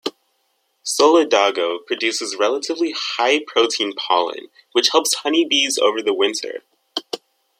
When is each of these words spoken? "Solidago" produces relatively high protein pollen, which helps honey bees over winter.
"Solidago" 0.81 1.77
produces 1.77 2.35
relatively 2.35 2.89
high 2.89 3.39
protein 3.45 3.93
pollen, 3.93 4.47
which 4.71 4.89
helps 4.89 5.13
honey 5.13 5.45
bees 5.45 5.77
over 5.77 5.99
winter. 6.11 6.63